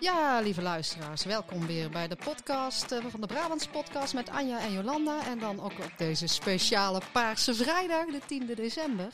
[0.00, 4.60] Ja, lieve luisteraars, welkom weer bij de podcast eh, van de Brabants Podcast met Anja
[4.60, 5.26] en Jolanda.
[5.26, 9.06] En dan ook op deze speciale Paarse Vrijdag, de 10e december.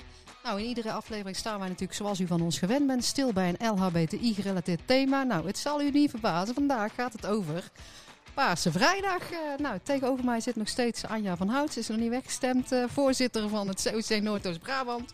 [0.44, 3.54] Nou, in iedere aflevering staan wij natuurlijk, zoals u van ons gewend bent, stil bij
[3.58, 5.22] een LHBTI-gerelateerd thema.
[5.22, 7.70] Nou, het zal u niet verbazen, vandaag gaat het over
[8.34, 9.30] Paarse Vrijdag.
[9.30, 11.72] Eh, nou, tegenover mij zit nog steeds Anja van Hout.
[11.72, 15.10] Ze is nog niet weggestemd, eh, voorzitter van het COC Noordoost-Brabant.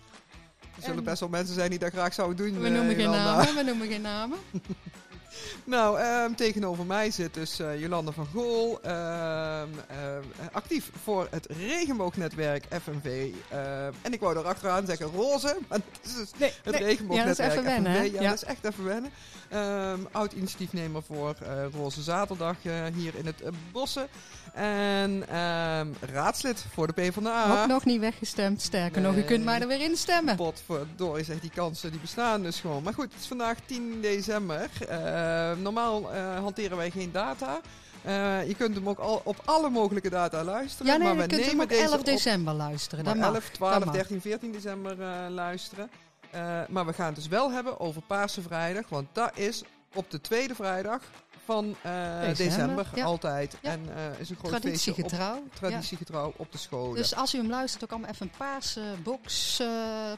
[0.77, 2.61] Er zullen En- best wel mensen zijn die dat graag zouden doen.
[2.61, 4.39] We noemen geen namen, we noemen geen namen.
[5.65, 8.79] Nou, ehm, tegenover mij zit dus eh, Jolanda van Gool.
[8.83, 13.31] ehm, ehm, actief voor het regenboognetwerk FNV.
[14.03, 16.85] en ik wou er achteraan zeggen roze, maar het is dus Nee, het nee.
[16.85, 18.03] regenboognetwerk Ja, dat is even wennen?
[18.05, 18.13] FNV.
[18.15, 18.29] Ja, Ja.
[18.29, 19.11] dat is echt even wennen.
[20.13, 23.43] Oud initiatiefnemer voor eh, Roze Zaterdag eh, hier in het
[23.73, 24.09] Bossen.
[24.55, 25.25] En
[26.13, 27.63] raadslid voor de PvdA.
[27.63, 28.63] Ook nog niet weggestemd.
[28.63, 30.37] Sterker nog, u kunt mij er weer instemmen.
[30.37, 32.83] Potverdorie, zegt die kansen die bestaan dus gewoon.
[32.83, 34.69] Maar goed, het is vandaag 10 december.
[35.23, 37.61] Eh, normaal eh, hanteren wij geen data.
[38.03, 40.93] Eh, je kunt hem ook al op alle mogelijke data luisteren.
[40.93, 43.05] Ja, nee, maar je we kunt hem deze 11 op december luisteren.
[43.05, 43.17] Mag.
[43.17, 43.95] 11, 12, Dat mag.
[43.95, 45.91] 13, 14 december eh, luisteren.
[46.31, 48.89] Eh, maar we gaan het dus wel hebben over Paarse Vrijdag.
[48.89, 49.63] Want dat is
[49.95, 51.03] op de tweede vrijdag
[51.45, 53.05] van eh, December, december, ja.
[53.05, 53.57] altijd.
[53.63, 53.71] Ja.
[53.71, 55.43] En eh, is een groot feestje op, Traditiegetrouw.
[55.55, 56.97] traditiegetrouw op de scholen.
[56.97, 59.67] Dus als u hem luistert, ook allemaal even een paarse box, eh,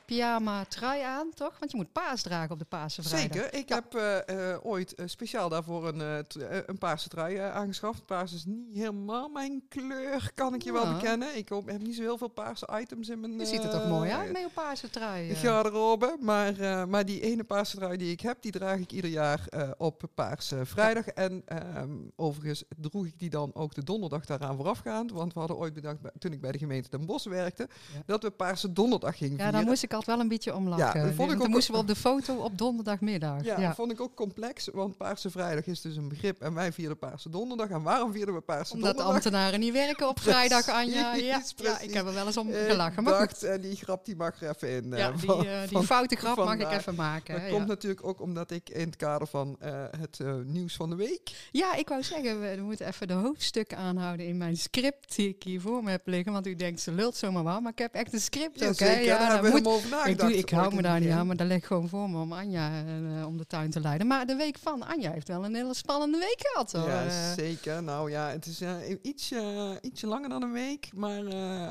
[0.06, 1.52] pyjama, trui aan, toch?
[1.58, 3.42] Want je moet paars dragen op de Paarse Vrijdag.
[3.42, 3.58] Zeker.
[3.58, 3.74] Ik Ja.
[3.90, 6.24] heb ooit speciaal daarvoor een,
[6.66, 8.06] een paarse trui aangeschaft.
[8.06, 10.92] Paars is niet helemaal mijn kleur, kan ik je wel Ja.
[10.94, 11.36] bekennen.
[11.36, 14.10] Ik heb niet zo heel veel paarse items in mijn Je ziet er toch mooi
[14.10, 15.30] uit met je paarse trui.
[15.30, 15.36] eh.
[15.38, 16.16] garderobe.
[16.20, 19.40] Maar, maar die ene paarse trui die ik heb, die draag ik ieder jaar
[19.76, 21.04] op Paarse Vrijdag.
[21.14, 25.10] En ehm, overigens droeg ik die dan ook de donderdag daaraan voorafgaand.
[25.10, 28.02] Want we hadden ooit bedacht, toen ik bij de gemeente Den Bosch werkte, Ja.
[28.06, 29.52] dat we Paarse Donderdag gingen Ja, vieren.
[29.60, 31.00] daar moest ik altijd wel een beetje om lachen.
[31.00, 33.44] Ja, dat vond ik ook dan moesten we op de foto op donderdagmiddag.
[33.44, 36.54] Ja, Ja, dat vond ik ook complex, want Paarse Vrijdag is dus een begrip en
[36.54, 37.68] wij vierden Paarse Donderdag.
[37.68, 39.14] En waarom vierden we Paarse Omdat Donderdag?
[39.14, 41.14] ambtenaren niet werken op vrijdag, Anja.
[41.14, 42.98] Ja, ja, ik heb er wel eens om Eh, gelachen.
[42.98, 44.92] Ik Maar goed, dacht, eh, die grap die mag er even in.
[44.92, 47.34] eh, ja, die, van- eh, die van- foute grap mag ik even maken.
[47.40, 47.66] Dat komt ja.
[47.66, 51.03] natuurlijk ook omdat ik in het kader van eh, het eh, nieuws van de week.
[51.50, 55.42] Ja, ik wou zeggen, we, moeten even de hoofdstukken aanhouden in mijn script die ik
[55.42, 56.32] hier voor me heb liggen.
[56.32, 58.78] Want u denkt, ze lult zomaar wel, maar ik heb echt een script ook.
[58.78, 58.86] hè.
[58.86, 61.36] zeker, daar dat hebben we moet- ik, doe, ik hou me daar niet aan, maar
[61.36, 62.84] dat ligt gewoon voor me om Anja
[63.18, 64.06] eh, om de tuin te leiden.
[64.06, 66.72] Maar de week van Anja heeft wel een hele spannende week gehad.
[66.72, 66.88] Hoor.
[66.88, 67.82] Ja, Eh, zeker.
[67.82, 70.88] Nou ja, het is eh, ietsje, ietsje langer dan een week.
[70.94, 71.22] Maar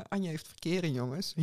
[0.08, 1.34] Anja heeft verkering, jongens.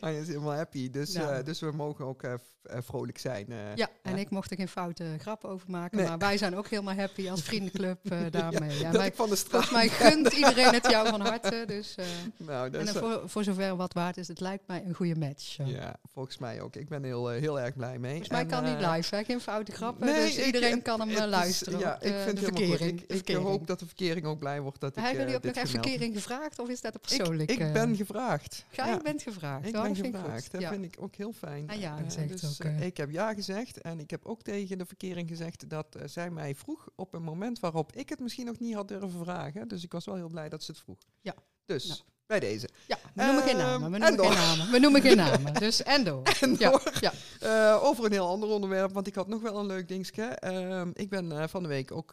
[0.00, 0.90] Anja is helemaal happy.
[0.90, 1.42] Dus, Nou.
[1.42, 2.22] dus we mogen ook
[2.64, 3.46] vrolijk zijn.
[3.52, 3.56] eh.
[3.74, 5.96] Ja, en ik mocht er geen foute grap over maken.
[5.98, 6.06] Nee.
[6.08, 8.78] Maar wij zijn ook helemaal happy als vriendenclub eh, daarmee.
[8.78, 9.50] Ja, wij, van de straat...
[9.64, 11.64] volgens mij gunt iedereen het jou van harte.
[11.66, 12.04] Dus, eh,
[12.46, 14.94] Nou, dat en is, eh, voor, voor zover wat waard is, het lijkt mij een
[14.94, 15.56] goede match.
[15.64, 16.76] Ja, volgens mij ook.
[16.76, 18.10] Ik ben heel, eh, heel erg blij mee.
[18.10, 19.24] Volgens mij En, kan eh, niet live, hè?
[19.24, 20.06] geen foute grappen.
[20.06, 21.78] Nee, dus ik- iedereen kan hem eh, is- luisteren.
[21.78, 23.00] Ja, ik eh, vind de verkering.
[23.00, 23.46] Ik, ik verkering.
[23.46, 25.82] hoop dat de verkering ook blij wordt dat Hebben eh, jullie ook nog echt heb.
[25.82, 27.50] verkering gevraagd of is dat een Ik, persoonlijk?
[27.50, 28.64] ik eh, ben gevraagd.
[28.70, 29.66] Je bent gevraagd.
[29.66, 30.52] Ik Oh, ben gevraagd.
[30.52, 31.68] Dat vind ik ook heel fijn.
[31.70, 34.78] Ah, ja Eh, gezegd dus, eh, ik heb ja gezegd en ik heb ook tegen
[34.78, 38.46] de verkering gezegd dat eh, zij mij vroeg op een moment waarop ik het misschien
[38.46, 39.68] nog niet had durven vragen.
[39.68, 40.98] Dus ik was wel heel blij dat ze het vroeg.
[41.20, 41.34] Ja.
[41.64, 42.00] Dus Nou.
[42.26, 42.68] bij deze.
[42.86, 43.90] Ja, we noemen geen Ehm, namen.
[43.90, 44.70] We en noemen geen namen.
[44.72, 45.54] We noemen geen namen.
[45.54, 46.22] Dus en door.
[46.40, 46.92] En Ja, door.
[47.00, 47.12] ja.
[47.40, 50.24] Eh, over een heel ander onderwerp, want ik had nog wel een leuk dingetje.
[50.24, 52.10] Ehm, ik ben van de week ook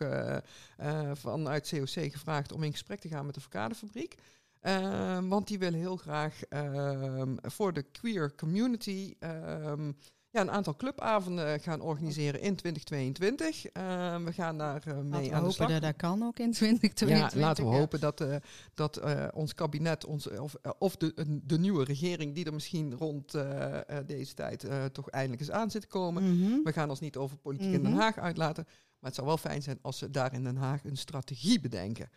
[1.14, 4.16] vanuit COC gevraagd om in gesprek te gaan met de Verkadefabriek.
[4.60, 9.92] Ehm, want die willen heel graag ehm, voor de queer community ehm,
[10.32, 13.66] ja, een aantal clubavonden gaan organiseren in 2022.
[13.66, 15.70] Ehm, we gaan daar eh, mee Laten we aan de hopen slag.
[15.70, 17.34] dat dat kan ook in 2022.
[17.40, 17.78] Ja, laten we ja.
[17.78, 18.36] hopen dat, eh,
[18.74, 22.94] dat eh, ons kabinet, ons, of, eh, of de, de nieuwe regering die er misschien
[22.96, 26.24] rond eh, eh, deze tijd eh, toch eindelijk eens aan zit te komen.
[26.38, 26.64] Mhm.
[26.64, 27.90] We gaan ons niet over politiek in Mhm.
[27.92, 28.64] Den Haag uitlaten.
[28.68, 32.10] Maar het zou wel fijn zijn als ze daar in Den Haag een strategie bedenken.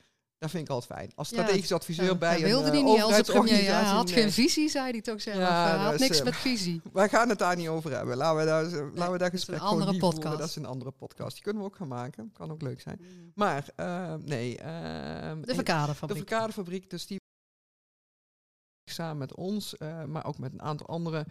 [0.43, 1.13] Dat vind ik altijd fijn.
[1.15, 3.63] Als Ja, strategisch adviseur Ja, bij een wilde eh, hij niet als premier.
[3.63, 4.15] Ja, had Nee.
[4.15, 5.37] geen visie, zei hij toch zelf.
[5.37, 6.81] Ja, had niks eh, met visie.
[6.93, 8.17] Wij gaan het daar niet over hebben.
[8.17, 10.39] Laten we daar, laten we daar gesprek een andere voeren.
[10.39, 11.35] Dat is een andere podcast.
[11.35, 12.33] Die kunnen we ook gaan maken.
[12.33, 13.01] Kan ook leuk zijn.
[13.35, 14.59] Maar eh, nee.
[14.59, 16.21] ehm, De verkaderfabriek.
[16.21, 17.21] de Verkadefabriek, dus die
[18.91, 21.25] samen met ons, eh, maar ook met een aantal andere eh,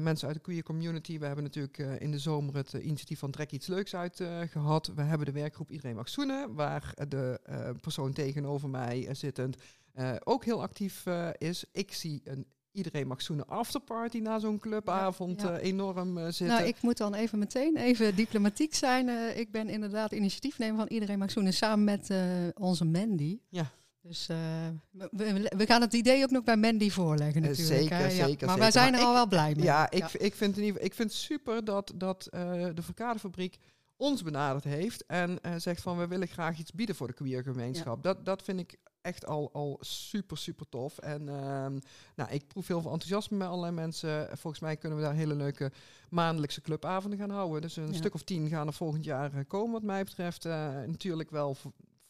[0.00, 1.18] mensen uit de queer community.
[1.18, 4.20] We hebben natuurlijk eh, in de zomer het eh, initiatief van Trek iets leuks uit
[4.20, 4.86] eh, gehad.
[4.94, 9.14] We hebben de werkgroep Iedereen mag zoenen, waar eh, de eh, persoon tegenover mij eh,
[9.14, 9.56] zittend
[9.92, 11.64] eh, ook heel actief eh, is.
[11.72, 15.58] Ik zie een Iedereen mag zoenen afterparty na zo'n clubavond Ja, ja.
[15.58, 16.46] eh, enorm eh, zitten.
[16.46, 19.08] Nou, ik moet dan even meteen even diplomatiek zijn.
[19.08, 22.18] Eh, ik ben inderdaad initiatiefnemer van Iedereen Mag Zoenen samen met eh,
[22.54, 23.38] onze Mandy.
[23.48, 23.70] Ja.
[24.06, 24.36] Dus eh,
[25.10, 27.78] we, gaan het idee ook nog bij Mandy voorleggen Eh, natuurlijk.
[27.80, 28.02] zeker, hè.
[28.02, 28.58] Ja, zeker, Maar zeker.
[28.58, 29.64] wij zijn Maar er al wel blij mee.
[29.64, 32.40] Ja, ik, ik, vind het ik vind super dat, dat eh,
[32.74, 33.58] de Verkadefabriek
[33.96, 38.02] ons benaderd heeft en zegt van we willen graag iets bieden voor de queer gemeenschap.
[38.02, 40.98] Dat, dat vind ik echt al, al super, super tof.
[40.98, 41.78] En ehm,
[42.16, 44.28] nou, ik proef heel veel enthousiasme bij allerlei mensen.
[44.38, 45.72] Volgens mij kunnen we daar hele leuke
[46.10, 47.60] maandelijkse clubavonden gaan houden.
[47.60, 47.92] Dus een Ja.
[47.92, 50.44] stuk of tien gaan er volgend jaar komen wat mij betreft.
[50.86, 51.56] Natuurlijk wel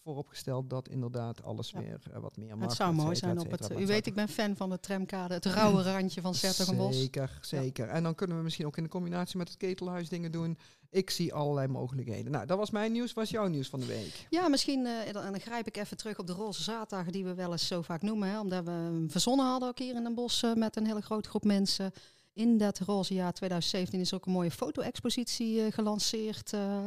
[0.04, 1.78] vooropgesteld dat inderdaad alles Ja.
[1.78, 2.68] weer eh, wat meer mag.
[2.68, 3.70] het zou mooi zijn op het...
[3.78, 6.96] U weet, ik ben fan van de tramkade, het rauwe randje van Sertogenbos.
[6.96, 7.88] Zeker, zeker.
[7.88, 10.58] En dan kunnen we misschien ook in de combinatie met het ketelhuis dingen doen.
[10.90, 12.32] Ik zie allerlei mogelijkheden.
[12.32, 13.12] Nou, dat was mijn nieuws.
[13.12, 14.26] Wat is jouw nieuws van de week?
[14.30, 17.52] Ja, misschien eh, dan, grijp ik even terug op de roze zaterdagen die we wel
[17.52, 18.28] eens zo vaak noemen.
[18.28, 21.00] Hè, omdat we hem verzonnen hadden ook hier in Den Bosch eh, met een hele
[21.00, 21.92] grote groep mensen.
[22.34, 26.52] In dat roze jaar 2017 is ook een mooie foto-expositie eh, gelanceerd.
[26.52, 26.78] eh.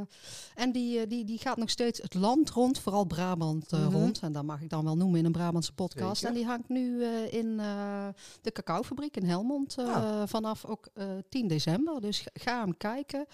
[0.55, 3.91] en die, eh, die, die gaat nog steeds het land rond, vooral Brabant Mhm.
[3.91, 4.19] rond.
[4.19, 6.15] En dat mag ik dan wel noemen in een Brabantse podcast.
[6.21, 6.27] Zeker.
[6.27, 7.57] En die hangt nu in
[8.41, 10.23] de cacaofabriek in Helmond Ah.
[10.25, 12.01] vanaf ook eh, 10 december.
[12.01, 13.25] Dus ga, hem kijken.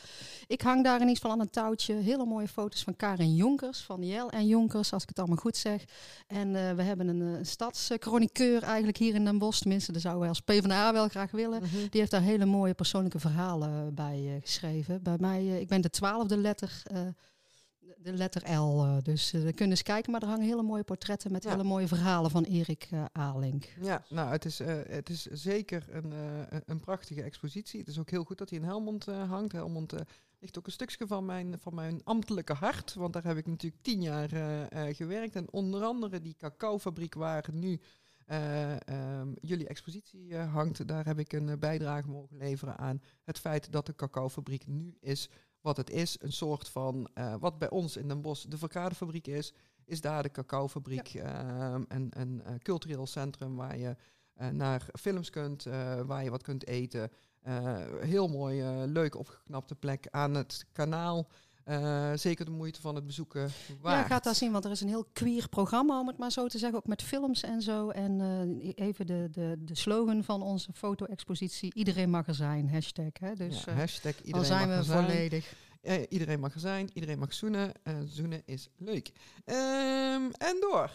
[0.48, 3.80] Ik hang daar in ieder geval aan een touwtje hele mooie foto's van Karin Jonkers,
[3.81, 5.83] van Jel en Jonkers, als ik het allemaal goed zeg.
[6.27, 10.30] En we hebben een eh, stadschroniqueur eigenlijk hier in Den Bosch, tenminste, dat zouden wij
[10.31, 11.62] als PvdA wel graag willen.
[11.89, 15.04] Die heeft daar hele mooie persoonlijke verhalen bij eh, geschreven.
[15.04, 17.02] Bij mij, eh, ik ben de twaalfde letter, eh,
[17.98, 18.84] de letter L.
[18.84, 21.50] eh, dus eh, we kunnen eens kijken, maar er hangen hele mooie portretten met Ja.
[21.50, 23.66] hele mooie verhalen van Erik eh Alink.
[23.82, 27.80] Ja, nou, het is, eh, het is zeker een, eh, een- prachtige expositie.
[27.80, 29.52] Het is ook heel goed dat hij in Helmond eh, hangt.
[29.52, 30.00] Helmond eh,
[30.40, 32.94] ligt ook een stukje van mijn, van mijn ambtelijke hart.
[32.94, 35.36] Want daar heb ik natuurlijk tien jaar eh, eh, gewerkt.
[35.36, 37.80] En onder andere die cacaofabriek waar nu
[38.25, 40.88] eh, ehm, jullie expositie eh, hangt.
[40.88, 44.98] Daar heb ik een eh, bijdrage mogen leveren aan het feit dat de cacaofabriek nu
[45.00, 45.30] is
[45.62, 46.16] wat het is.
[46.22, 47.10] Een soort van,
[47.40, 49.54] wat bij ons in Den Bosch de verkadefabriek is,
[49.86, 51.14] is daar de cacaofabriek.
[51.14, 53.96] ehm, een een cultureel centrum waar je
[54.52, 55.64] naar films kunt,
[56.06, 57.12] waar je wat kunt eten.
[58.00, 61.28] Heel mooi, leuk opgeknapte plek aan het kanaal.
[61.63, 64.07] Eh, zeker de moeite van het bezoeken Ja, waard.
[64.07, 66.57] gaat daar zien, want er is een heel queer programma, om het maar zo te
[66.57, 67.89] zeggen, ook met films en zo.
[67.89, 68.21] En
[68.62, 73.12] eh, even de, de, de slogan van onze foto-expositie, iedereen mag er zijn, hashtag.
[73.19, 73.36] Hè?
[73.36, 75.06] Dus ja, eh, hashtag dan iedereen zijn mag we er zijn.
[75.06, 75.54] volledig.
[76.10, 77.71] Iedereen mag er zijn, iedereen mag zoenen.
[78.06, 79.12] Zoenen is leuk.
[79.45, 80.89] Ehm, en door.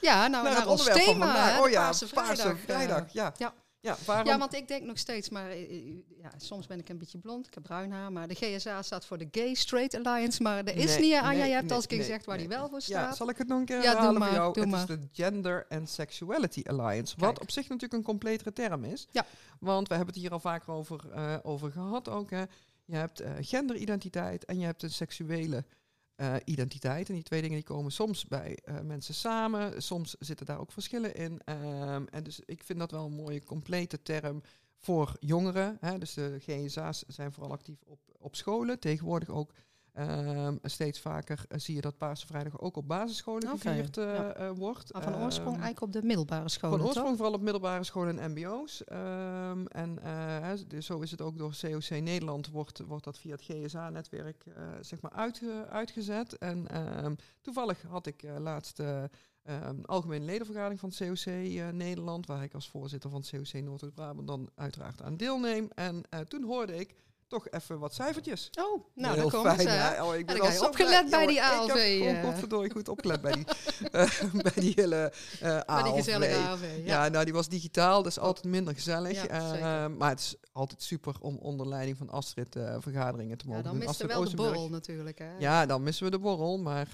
[0.00, 2.58] Ja, nou, naar naar, het ons van thema, hè, Oh ja, Paarse Vrijdag.
[2.60, 3.12] Vrijdag.
[3.12, 3.32] Ja.
[3.36, 3.54] ja.
[3.82, 4.26] Ja, waarom?
[4.26, 7.18] Ja, want ik denk nog steeds, maar eh, eh, ja, soms ben ik een beetje
[7.18, 10.64] blond, ik heb bruin haar, maar de GSA staat voor de Gay Straight Alliance, maar
[10.64, 12.48] er is Nee, niet, Anja, nee, je hebt nee, al eens nee, gezegd waar die
[12.48, 13.16] wel voor Ja, staat.
[13.16, 14.60] zal ik het nog een keer Ja, herhalen maar, voor jou?
[14.60, 14.80] het maar.
[14.80, 17.16] is de Gender and Sexuality Alliance.
[17.16, 17.26] Kijk.
[17.30, 19.06] Wat op zich natuurlijk een completere term is.
[19.10, 19.26] Ja.
[19.60, 22.30] Want we hebben het hier al vaker over, eh, over gehad ook.
[22.30, 22.42] Hè.
[22.84, 25.64] Je hebt eh, genderidentiteit en je hebt een seksuele
[26.20, 27.08] eh, identiteit.
[27.08, 29.82] En die twee dingen die komen soms bij eh, mensen samen.
[29.82, 31.40] Soms zitten daar ook verschillen in.
[31.44, 34.42] Ehm, en dus ik vind dat wel een mooie complete term
[34.76, 35.76] voor jongeren.
[35.80, 35.98] Hè.
[35.98, 38.78] Dus de GSA's zijn vooral actief op, op scholen.
[38.78, 39.52] Tegenwoordig ook
[39.92, 44.32] ehm, steeds vaker eh, zie je dat Paarse Vrijdag ook op basisscholen gevierd eh, ja.
[44.32, 44.92] eh, wordt.
[44.92, 47.16] Maar van oorsprong Ehm, eigenlijk op de middelbare scholen, van oorsprong toch?
[47.16, 48.84] vooral op middelbare scholen en mbo's.
[48.84, 49.98] Ehm, en
[50.68, 54.44] dus zo is het ook door COC Nederland, wordt, wordt dat via het GSA-netwerk
[54.80, 56.38] zeg maar uitge- uitgezet.
[56.38, 56.66] En
[57.40, 58.78] toevallig had ik laatst
[59.42, 61.24] ehm, algemene ledenvergadering van COC
[61.72, 65.68] Nederland, waar ik als voorzitter van COC Noord-Brabant dan uiteraard aan deelneem.
[65.74, 66.94] En toen hoorde ik
[67.30, 68.50] toch even wat cijfertjes.
[68.58, 70.02] Oh, nou, Heel komt fijn, hè?
[70.04, 71.10] Oh, ik ben dan al zo opgelet blij.
[71.10, 72.24] bij die ALV, Ik heb gewoon eh.
[72.24, 73.44] godverdorie goed opgelet bij die,
[73.90, 74.10] eh,
[74.42, 75.94] bij die hele eh Bij die ALV.
[75.96, 76.82] gezellige.
[76.84, 79.12] Ja, nou die was digitaal, dat is altijd minder gezellig.
[79.26, 83.44] Ja, Eh, maar het is altijd super om onder leiding van Astrid eh, vergaderingen te
[83.44, 83.84] Ja, mogen dan doen.
[83.86, 85.30] miste Astrid wel de borrel natuurlijk, hè?
[85.38, 86.58] Ja, dan missen we de borrel.
[86.58, 86.88] Maar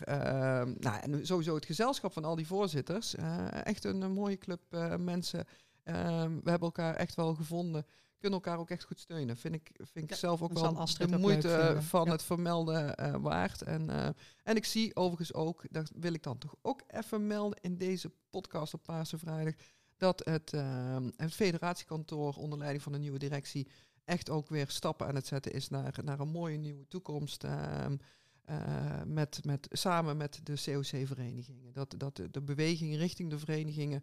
[0.79, 3.15] nou, en sowieso het gezelschap van al die voorzitters.
[3.15, 5.45] eh, echt een, een mooie club eh, mensen.
[5.87, 7.87] Ehm, we hebben elkaar echt wel gevonden.
[8.19, 9.37] Kunnen elkaar ook echt goed steunen.
[9.37, 12.11] Vind ik, vind ik Ja, zelf ook wel Astrid de moeite van Ja.
[12.13, 13.63] het vermelden eh, waard.
[13.63, 14.09] En, eh,
[14.43, 18.13] en ik zie overigens ook, dat wil ik dan toch ook even melden in deze
[18.31, 19.55] podcast op Paarse Vrijdag,
[19.97, 23.69] dat het, ehm, het federatiekantoor onder leiding van de nieuwe directie
[24.05, 27.45] echt ook weer stappen aan het zetten is naar, naar een mooie nieuwe toekomst.
[27.45, 27.97] ehm,
[28.45, 31.73] eh, met, met, samen met de COC-verenigingen.
[31.73, 34.03] Dat, dat de, de beweging richting de verenigingen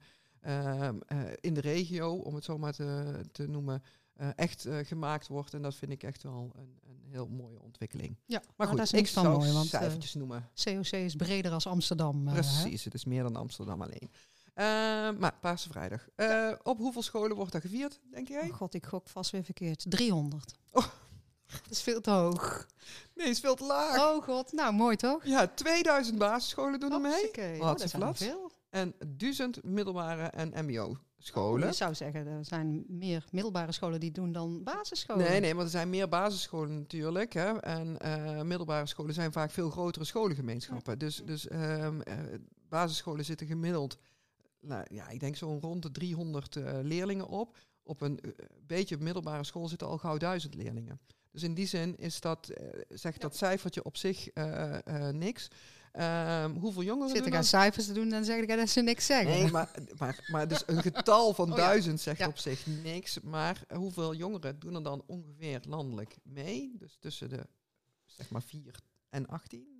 [1.39, 3.83] in de regio, om het zo maar te, te noemen,
[4.13, 5.53] eh, echt eh, gemaakt wordt.
[5.53, 8.17] En dat vind ik echt wel een, een heel mooie ontwikkeling.
[8.25, 10.49] Ja, Maar goed, dat is ik niks van zou mooi, want eh, noemen.
[10.63, 12.27] COC is breder als Amsterdam.
[12.27, 12.39] eh, hè?
[12.39, 14.11] Precies, het is meer dan Amsterdam alleen.
[14.53, 16.07] Ehm, maar Paarse Vrijdag.
[16.15, 18.49] Eh, Op hoeveel scholen wordt dat gevierd, denk jij?
[18.49, 19.85] Oh god, ik gok vast weer verkeerd.
[19.89, 20.53] 300.
[20.71, 20.85] Oh.
[21.63, 22.67] Dat is veel te hoog.
[23.15, 23.97] Nee, is veel te laag.
[23.97, 25.25] Oh god, nou mooi toch?
[25.25, 27.11] Ja, 2000 basisscholen doen er mee.
[27.11, 27.59] Hopsakee.
[27.61, 28.23] Oh, dat flats.
[28.23, 28.51] veel.
[28.73, 31.67] En 1000 middelbare en mbo scholen.
[31.67, 35.29] Je zou zeggen, er zijn meer middelbare scholen die doen dan basisscholen.
[35.29, 37.33] Nee, nee, want er zijn meer basisscholen natuurlijk.
[37.33, 40.99] Hè, en eh, middelbare scholen zijn vaak veel grotere scholengemeenschappen.
[40.99, 42.15] Dus, dus ehm, eh,
[42.69, 43.97] basisscholen zitten gemiddeld,
[44.59, 47.57] nou, ja, ik denk zo'n rond de 300 eh, leerlingen op.
[47.83, 48.19] Op een
[48.67, 50.99] beetje middelbare school zitten al gauw duizend leerlingen.
[51.31, 52.51] Dus in die zin is dat,
[52.89, 54.29] zegt dat cijfertje op zich
[55.11, 55.49] niks.
[55.93, 59.05] Ehm, hoeveel jongeren Zit ik aan cijfers te doen, dan zeg ik dat ze niks
[59.05, 59.29] zeggen.
[59.29, 61.63] Nee, maar, maar, maar dus een getal van Oh ja.
[61.65, 62.27] duizend zegt Ja.
[62.27, 63.19] op zich niks.
[63.19, 66.71] Maar hoeveel jongeren doen er dan ongeveer landelijk mee?
[66.77, 67.47] Dus tussen de
[68.05, 68.75] zeg maar 4
[69.09, 69.72] en 18?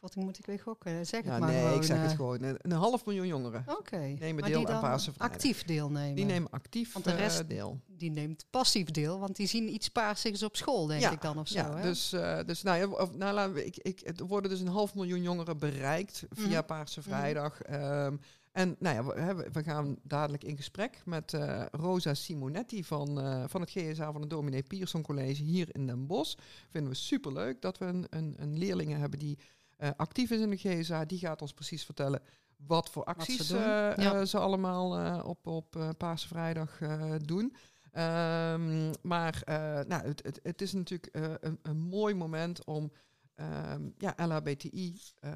[0.00, 0.18] Ehm.
[0.18, 1.06] Oh moet ik weer gokken.
[1.06, 1.76] Zeg ja, het maar nee, gewoon.
[1.76, 2.42] ik zeg het eh, gewoon.
[2.42, 3.96] Een, een half miljoen jongeren Oké.
[3.96, 5.36] nemen Maar deel aan Paarse Vrijdag.
[5.36, 6.14] actief deelnemen.
[6.14, 7.80] Die nemen actief Want de eh, rest- deel.
[7.86, 11.38] Die neemt passief deel, want die zien iets paarsigs op school, denk Ja, ik dan
[11.38, 11.58] of zo.
[11.58, 11.82] Ja, hè?
[11.82, 14.66] dus, eh, dus nou ja, of, nou, laten we, ik, ik, er worden dus een
[14.68, 16.66] half miljoen jongeren bereikt via Mhm.
[16.66, 17.62] Paarse Vrijdag.
[17.62, 18.16] Ehm,
[18.52, 21.36] en nou ja, we, hebben- we gaan dadelijk in gesprek met
[21.70, 23.08] Rosa Simonetti van,
[23.48, 26.36] van het GSA van het Dominee Pierson College hier in Den Bosch.
[26.70, 29.38] Vinden we superleuk dat we een, een, een leerlingen hebben die
[29.78, 31.04] eh, actief is in de GSA.
[31.04, 32.22] Die gaat ons precies vertellen
[32.56, 33.62] wat voor acties ze eh,
[34.04, 34.14] Ja.
[34.14, 36.78] eh, ze allemaal op, op Paarse Vrijdag
[37.18, 37.54] doen.
[37.90, 39.42] Ehm, maar
[39.86, 41.08] nou, het, het, het is natuurlijk
[41.40, 42.92] een, een mooi moment om
[43.34, 45.34] ehm, ja, LHBTI ehm,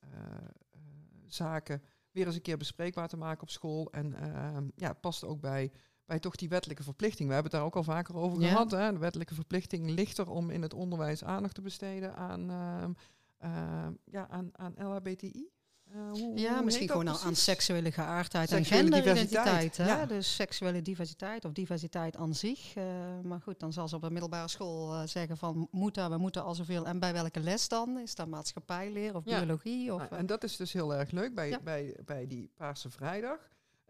[0.00, 0.10] eh,
[0.70, 0.80] eh,
[1.26, 3.90] zaken weer eens een keer bespreekbaar te maken op school.
[3.92, 4.14] En
[4.76, 5.72] ja, het past ook bij,
[6.04, 7.28] bij toch die wettelijke verplichting.
[7.28, 8.48] We hebben het daar ook al vaker over Ja.
[8.48, 8.70] gehad.
[8.70, 8.92] Hè?
[8.92, 12.50] De wettelijke verplichting ligt er om in het onderwijs aandacht te besteden aan,
[13.42, 15.50] ehm, ja, aan, aan LHBTI.
[15.92, 17.44] Eh, hoe- Ja, hoe misschien gewoon al aan precies?
[17.44, 19.76] seksuele geaardheid Seksuele en genderidentiteit.
[19.76, 19.86] Hè?
[19.86, 20.06] ja.
[20.06, 22.74] Dus seksuele diversiteit of diversiteit aan zich.
[22.74, 22.84] eh,
[23.22, 26.16] maar goed, dan zal ze op een middelbare school eh, zeggen van moet dat, we
[26.18, 26.86] moeten al zoveel.
[26.86, 27.98] En bij welke les dan?
[27.98, 29.38] Is dat maatschappijleer of Ja.
[29.38, 29.92] biologie?
[29.92, 31.34] Of, Nou, eh, en dat is dus heel erg leuk.
[31.34, 31.60] Bij, Ja.
[31.60, 33.38] bij, bij die Paarse Vrijdag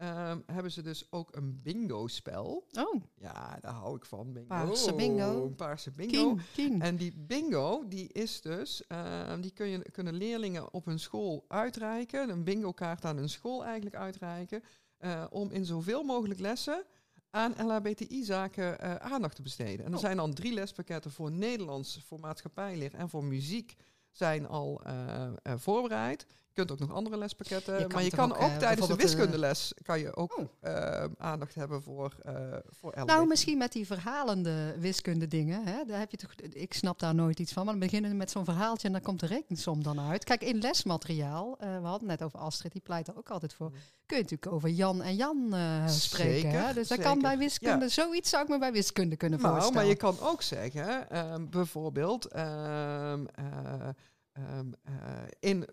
[0.02, 2.66] ehm, hebben ze dus ook een bingo-spel.
[2.78, 4.32] oh, Ja, daar hou ik van.
[4.32, 4.46] Bingo.
[4.48, 5.44] Paarse bingo.
[5.44, 6.34] Een Paarse bingo.
[6.34, 6.82] Kien, Kien.
[6.82, 11.44] En die bingo, die is dus, ehm, die kun je, kunnen leerlingen op hun school
[11.48, 14.62] uitreiken, een bingo kaart aan hun school eigenlijk uitreiken,
[14.98, 16.84] eh, om in zoveel mogelijk lessen
[17.30, 19.84] aan LHBTI-zaken eh, aandacht te besteden.
[19.84, 20.00] En er Oh.
[20.04, 23.74] zijn dan drie lespakketten voor Nederlands, voor maatschappijleer en voor muziek
[24.10, 26.26] zijn al eh, voorbereid.
[26.54, 28.92] Je kunt ook nog andere lespakketten, Je maar je kan ook, ook, eh, tijdens de
[28.92, 30.48] eh, wiskundeles kan je ook Oh.
[30.60, 32.34] eh, aandacht hebben voor, eh
[32.70, 32.92] voor.
[33.04, 35.64] Nou, misschien met die verhalende wiskunde dingen.
[35.66, 35.84] Hè?
[35.84, 37.64] Daar heb je toch, ik snap daar nooit iets van.
[37.64, 40.24] Maar dan beginnen we met zo'n verhaaltje en dan komt de rekensom dan uit.
[40.24, 43.70] Kijk, in lesmateriaal, we hadden net over Astrid, die pleit er ook altijd voor.
[44.06, 45.54] Kun je natuurlijk over Jan en Jan
[45.86, 46.50] spreken.
[46.50, 46.72] Hè?
[46.72, 47.90] Dus dat kan bij wiskunde, Ja.
[47.90, 49.80] zoiets zou ik me bij wiskunde kunnen Nou, voorstellen.
[49.80, 53.88] maar je kan ook zeggen, ehm, bijvoorbeeld ehm, eh,
[54.32, 54.92] ehm, eh,
[55.40, 55.66] in,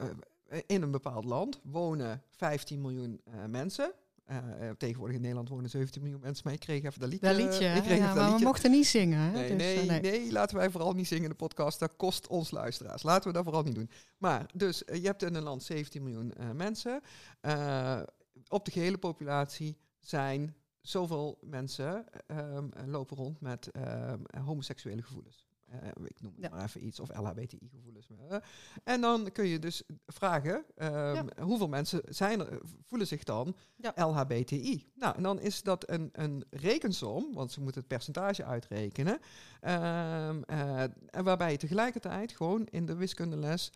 [0.65, 3.93] in een bepaald land wonen 15 miljoen eh, mensen.
[4.25, 7.27] Eh, eh, tegenwoordig in Nederland wonen 17 miljoen mensen, maar ik kreeg even dat liedje.
[7.27, 8.45] dat liedje, ik kreeg ja, dat maar we liedje.
[8.45, 9.19] mochten niet zingen.
[9.19, 9.31] Hè?
[9.31, 10.01] Nee, Dus, nee, eh, nee.
[10.01, 11.79] nee, laten wij vooral niet zingen in de podcast.
[11.79, 13.03] Dat kost ons luisteraars.
[13.03, 13.89] Laten we dat vooral niet doen.
[14.17, 17.01] Maar dus, eh, je hebt in een land 17 miljoen eh, mensen.
[17.41, 18.01] Eh,
[18.47, 25.48] op de gehele populatie zijn zoveel mensen ehm, lopen rond met ehm, homoseksuele gevoelens.
[25.69, 26.49] Eh, ik noem het Ja.
[26.49, 28.07] maar even iets, of LHBTI-gevoelens.
[28.29, 28.38] Eh,
[28.83, 33.93] en dan kun je dus vragen, ehm, hoeveel mensen zijn er, voelen zich dan Ja.
[33.95, 34.91] LHBTI?
[34.95, 39.19] Nou, en dan is dat een, een rekensom, want ze moeten het percentage uitrekenen,
[39.59, 43.71] en waarbij je tegelijkertijd gewoon in de wiskundeles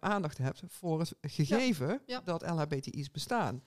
[0.00, 3.62] aandacht hebt voor het gegeven dat LHBTI's bestaan.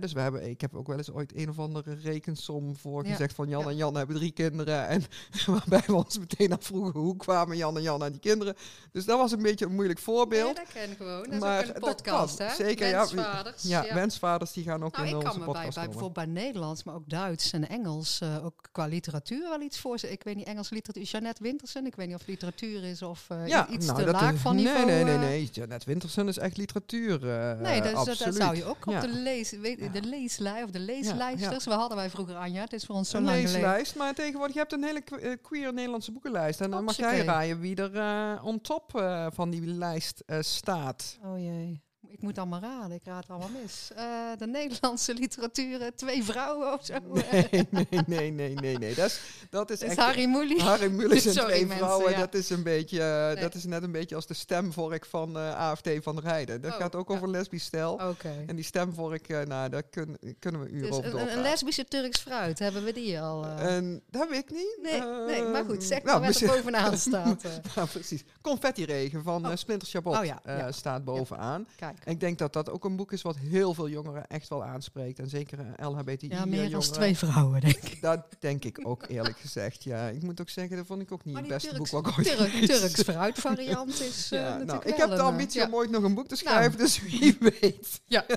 [0.00, 3.10] Dus we hebben, ik heb ook wel eens ooit een of andere rekensom voor Ja.
[3.10, 3.68] gezegd van Jan Ja.
[3.68, 4.86] en Jan hebben drie kinderen.
[4.88, 5.04] En
[5.46, 8.54] waarbij we ons meteen afvroegen hoe kwamen Jan en Jan aan die kinderen.
[8.92, 10.56] Dus dat was een beetje een moeilijk voorbeeld.
[10.56, 11.22] Ja, dat ken ik gewoon.
[11.24, 12.54] Dat is Maar ook een dat podcast, kan, hè?
[12.54, 12.98] zeker, ja.
[12.98, 15.86] Wensvaders, ja, wensvaders die gaan ook Nou, in ik kan onze me bij, bij podcast
[15.86, 15.90] komen.
[16.00, 19.98] bijvoorbeeld bij Nederlands, maar ook Duits en Engels, eh, ook qua literatuur wel iets voor.
[20.02, 21.02] Ik weet niet, Engels literatuur.
[21.04, 24.32] Jeannette Wintersen, ik weet niet of literatuur is of eh, Ja, iets nou, te laag
[24.34, 24.76] is- van niveau.
[24.86, 25.20] Nee, nee, nee, eh.
[25.20, 25.48] nee.
[25.52, 27.28] Janet Wintersen is echt literatuur.
[27.30, 29.22] eh, Nee, dus dat, dat zou je ook op de,
[29.60, 29.88] weet, Ja.
[29.88, 31.64] de leeslijn of de leeslijsters.
[31.64, 34.54] We hadden wij vroeger Anja, het is voor ons zo Een lang leeslijst, maar tegenwoordig
[34.54, 36.60] je hebt een hele eh, queer Nederlandse boekenlijst.
[36.60, 41.18] En dan mag jij raaien wie er eh on top eh, van die lijst staat.
[41.24, 41.86] Oh jee.
[42.10, 43.90] Ik moet allemaal raden, ik raad allemaal mis.
[43.96, 44.04] Eh,
[44.38, 46.94] de Nederlandse literatuur, eh, twee vrouwen of zo.
[47.32, 48.94] Nee, nee, nee, nee, nee, nee.
[48.94, 49.96] Dat is, dat is is echt...
[49.98, 50.62] Harry Moelie.
[50.62, 52.18] Harry Mulisch en Sorry, twee mensen, vrouwen, ja.
[52.18, 53.42] dat is een beetje, eh, Nee.
[53.42, 56.60] dat is net een beetje als de stemvork van AFT van der Heijden.
[56.60, 57.14] Dat Oh, gaat ook ja.
[57.14, 57.92] over lesbisch stel.
[57.92, 58.44] Oké.
[58.46, 62.20] En die stemvork, nou, daar kun- kunnen we uren Dus over een, een lesbische Turks
[62.20, 63.44] fruit, hebben we die al?
[63.46, 64.78] En dat weet ik niet.
[64.82, 67.42] nee, nee, maar goed, zeg nou, maar wat er bovenaan staat.
[67.74, 68.24] Ja, precies.
[68.42, 69.52] Confetti-regen van Oh.
[69.56, 70.72] Splinter Chabot Oh ja.
[70.72, 71.66] staat bovenaan.
[71.76, 74.64] Kijk, Ik denk dat dat ook een boek is wat heel veel jongeren echt wel
[74.64, 75.18] aanspreekt.
[75.18, 78.00] En zeker uh, LHBTI Ja, meer dan twee vrouwen, denk ik.
[78.00, 80.08] Dat denk ik ook eerlijk gezegd, ja.
[80.08, 82.40] Ik moet ook zeggen, dat vond ik ook niet het beste Turks- boek wat ik
[82.40, 85.66] ooit Turks fruit variant is eh, Ja, natuurlijk nou, ik heb de eh, ambitie ja.
[85.66, 86.56] om ooit nog een boek te Nou.
[86.56, 88.00] schrijven, dus wie weet.
[88.04, 88.26] Ja.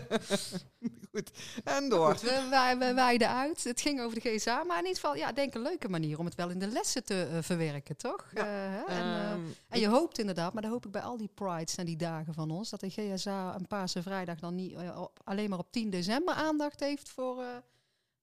[1.11, 1.31] Goed,
[1.63, 2.11] en door.
[2.11, 3.63] Goed, we, wij, we wijden uit.
[3.63, 6.19] Het ging over de GSA, maar in ieder geval, ja, ik denk een leuke manier
[6.19, 8.25] om het wel in de lessen te eh, verwerken, toch?
[8.33, 8.39] Ja.
[8.41, 8.83] Eh, hè?
[8.83, 9.39] en, eh, Ehm,
[9.69, 12.33] en je hoopt inderdaad, maar dat hoop ik bij al die prides en die dagen
[12.33, 15.89] van ons, dat de GSA een Paarse Vrijdag dan niet op- alleen maar op 10
[15.89, 17.47] december aandacht heeft voor eh,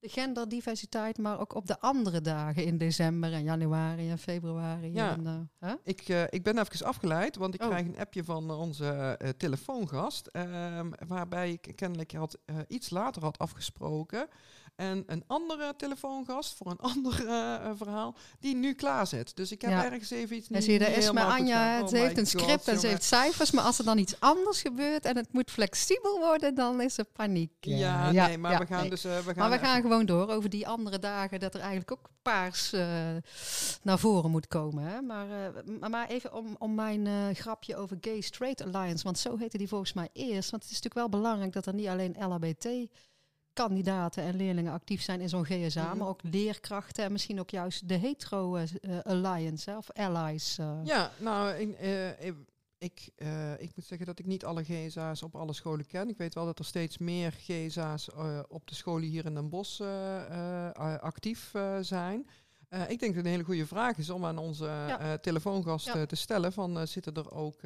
[0.00, 4.92] de genderdiversiteit, maar ook op de andere dagen in december en januari en februari.
[4.92, 5.12] Ja.
[5.12, 5.74] En, eh, hè?
[5.84, 7.68] Ik, eh, ik ben even afgeleid, want ik Oh.
[7.68, 8.86] krijg een appje van onze
[9.18, 10.26] eh, telefoongast.
[10.26, 12.38] ehm, waarbij ik kennelijk had,
[12.68, 14.28] iets later had afgesproken.
[14.78, 19.36] En een andere telefoongast voor een ander eh, eh, verhaal, die nu klaar zit.
[19.36, 19.84] Dus ik heb Ja.
[19.84, 22.26] ergens even iets En niet zie je, daar is maar Anja, Oh ze heeft een
[22.30, 25.32] God, script en ze heeft cijfers, maar als er dan iets anders gebeurt en het
[25.32, 27.50] moet flexibel worden, dan is er paniek.
[27.60, 28.90] Ja, Ja, nee, maar we gaan nee.
[28.90, 29.04] dus...
[29.04, 31.60] eh, we gaan Maar we even- gaan gewoon door over die andere dagen dat er
[31.60, 32.70] eigenlijk ook paars
[33.82, 34.84] naar voren moet komen.
[34.84, 35.00] Hè?
[35.00, 35.26] Maar,
[35.90, 39.92] maar- even om, om mijn grapje over Gay Straight Alliance, want zo heette die volgens
[39.92, 40.50] mij eerst.
[40.50, 42.68] Want het is natuurlijk wel belangrijk dat er niet alleen LHBT
[43.62, 45.98] kandidaten en leerlingen actief zijn in zo'n GSA, Mhm.
[45.98, 50.58] maar ook leerkrachten en misschien ook juist de hetero eh, eh, alliance hè, of allies.
[50.58, 50.78] eh.
[50.84, 51.78] Ja, nou, ik,
[52.18, 52.34] ik,
[52.78, 53.12] ik,
[53.58, 56.08] ik moet zeggen dat ik niet alle GSA's op alle scholen ken.
[56.08, 58.08] Ik weet wel dat er steeds meer GSA's
[58.48, 59.80] op de scholen hier in Den Bosch
[61.00, 62.26] actief zijn.
[62.70, 65.94] Ik denk dat het een hele goede vraag is om aan onze telefoongast Ja.
[65.94, 67.60] eh, te stellen van zitten er ook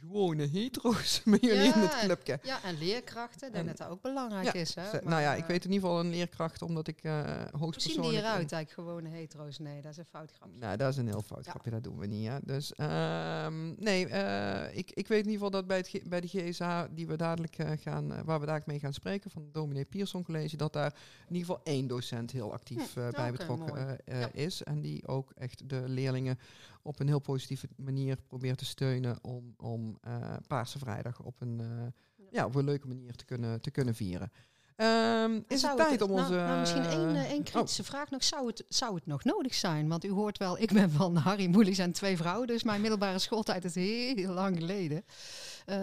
[0.00, 2.38] gewone hetero's bij jullie in het clubje?
[2.42, 4.74] Ja, en leerkrachten, ik denk En- dat dat ook belangrijk Ja, is.
[4.74, 4.82] Hè?
[4.92, 7.24] Maar, nou ja, ik eh, weet in ieder geval een leerkracht omdat ik eh Hoe
[7.26, 8.16] zien die hoogstpersoonlijk...
[8.16, 9.58] eruit eigenlijk, gewone hetero's?
[9.58, 10.58] Nee, dat is een fout grapje.
[10.58, 11.50] Nou, dat is een heel fout Ja.
[11.50, 12.28] grapje, dat doen we niet.
[12.28, 12.38] Hè?
[12.42, 16.28] Dus ehm, nee, eh, ik, ik weet in ieder geval dat bij, het, bij de
[16.28, 20.22] GSA, die we dadelijk gaan, waar we dadelijk mee gaan spreken, van het Dominee Pierson
[20.24, 20.94] College, dat daar
[21.28, 23.98] in ieder geval één docent heel actief eh, bij betrokken
[24.32, 24.62] is.
[24.62, 26.38] En die ook echt de leerlingen
[26.84, 31.60] op een heel positieve manier probeert te steunen om, om eh, Paarse Vrijdag op een,
[31.60, 34.32] eh, ja, op een leuke manier te kunnen, te kunnen vieren.
[34.76, 36.34] Ehm, is het tijd om nou, onze...
[36.34, 37.44] Nou, misschien één, eh, één oh.
[37.44, 38.24] kritische vraag nog.
[38.24, 39.88] Zou het, zou het nog nodig zijn?
[39.88, 42.46] Want u hoort wel, ik ben van Harry Moelis en twee vrouwen.
[42.46, 45.04] Dus mijn middelbare schooltijd is heel lang geleden.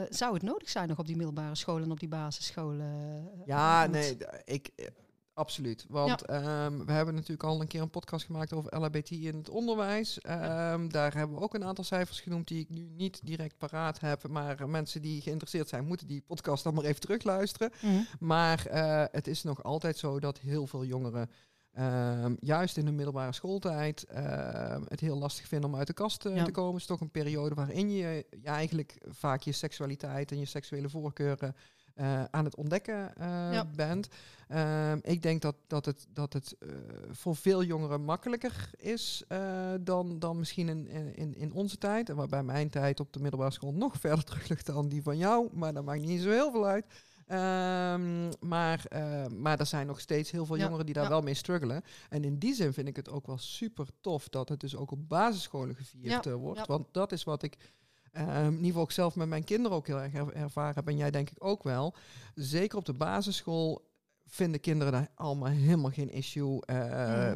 [0.09, 3.29] Zou het nodig zijn nog op die middelbare scholen en op die basisscholen?
[3.45, 4.69] Ja, nee, ik,
[5.41, 5.85] absoluut.
[5.89, 9.49] Want ehm, we hebben natuurlijk al een keer een podcast gemaakt over LHBTI in het
[9.49, 10.19] onderwijs.
[10.21, 13.99] Ehm, Daar hebben we ook een aantal cijfers genoemd die ik nu niet direct paraat
[13.99, 14.27] heb.
[14.27, 17.71] Maar eh, mensen die geïnteresseerd zijn, moeten die podcast dan maar even terugluisteren.
[17.81, 18.01] Mhm.
[18.19, 21.29] Maar eh, het is nog altijd zo dat heel veel jongeren,
[21.71, 24.05] ehm, juist in de middelbare schooltijd,
[24.87, 26.43] het heel lastig vinden om uit de kast eh, Ja.
[26.43, 26.71] te komen.
[26.71, 30.89] Het is toch een periode waarin je, je eigenlijk vaak je seksualiteit en je seksuele
[30.89, 31.55] voorkeuren
[31.95, 33.11] eh, aan het ontdekken
[33.51, 33.65] Ja.
[33.75, 34.07] bent.
[34.47, 36.69] Ehm, ik denk dat, dat het, dat het eh,
[37.11, 39.23] voor veel jongeren makkelijker is
[39.81, 42.09] dan, dan misschien in, in, in onze tijd.
[42.09, 45.17] En waarbij mijn tijd op de middelbare school nog verder terug ligt dan die van
[45.17, 45.49] jou.
[45.53, 46.85] Maar dat maakt niet zo heel veel uit.
[47.25, 48.85] Ehm, maar,
[49.37, 51.09] maar er zijn nog steeds heel veel Ja, jongeren die daar ja.
[51.09, 51.81] wel mee struggelen.
[52.09, 54.91] En in die zin vind ik het ook wel super tof dat het dus ook
[54.91, 56.67] op basisscholen gevierd Ja, wordt.
[56.67, 57.57] Want dat is wat ik
[58.13, 60.87] in ieder geval ook zelf met mijn kinderen ook heel erg er- ervaren heb.
[60.87, 61.95] En jij denk ik ook wel.
[62.35, 63.89] Zeker op de basisschool
[64.25, 66.65] vinden kinderen daar allemaal helemaal geen issue.
[66.65, 67.31] Eh,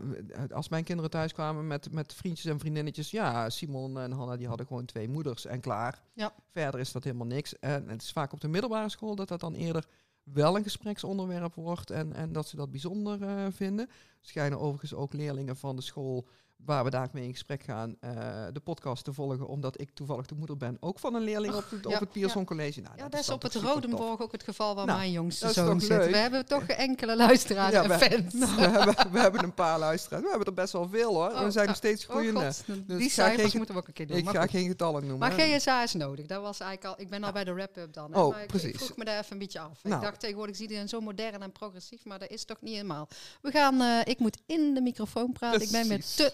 [0.51, 4.47] Als mijn kinderen thuis kwamen met, met vriendjes en vriendinnetjes, ja, Simon en Hanna die
[4.47, 6.01] hadden gewoon twee moeders en klaar.
[6.13, 6.33] Ja.
[6.51, 7.59] Verder is dat helemaal niks.
[7.59, 9.85] En het is vaak op de middelbare school dat dat dan eerder
[10.23, 13.87] wel een gespreksonderwerp wordt en, en dat ze dat bijzonder eh, vinden.
[13.87, 17.95] Er schijnen overigens ook leerlingen van de school waar we daar mee in gesprek gaan,
[17.99, 18.11] eh,
[18.53, 21.69] de podcast te volgen, omdat ik toevallig de moeder ben, ook van een leerling op
[21.69, 22.81] het, ja, op het Pierson College.
[22.81, 23.53] Nou, Ja, dat is op het.
[23.55, 25.89] Rodenborg ook het geval waar Nou, mijn jongste zoon zit.
[25.89, 26.11] leuk?
[26.11, 28.33] We hebben toch enkele luisteraars Ja, en we- fans.
[28.43, 30.23] Nou, we, hebben, we hebben een paar luisteraars.
[30.23, 31.29] We hebben er best wel veel hoor.
[31.29, 32.51] we Oh, zijn nog steeds Oh groeiende.
[32.85, 34.17] Dus die cijfers geen- moeten we ook een keer doen.
[34.17, 34.49] ik ga goed.
[34.49, 35.29] geen getallen noemen.
[35.29, 35.39] Maar.
[35.39, 36.25] GSA is nodig.
[36.25, 37.03] Dat was eigenlijk al.
[37.03, 38.13] Ik ben al bij de wrap-up dan.
[38.13, 38.69] hè, Oh, maar ik, precies.
[38.69, 39.79] Ik vroeg me daar even een beetje af.
[39.83, 43.07] Ik dacht tegenwoordig zie je zo modern en progressief, maar dat is toch niet helemaal.
[43.41, 43.81] We gaan.
[43.81, 45.61] eh, ik moet in de microfoon praten.
[45.61, 46.15] Ik ben weer Precies.
[46.15, 46.33] te.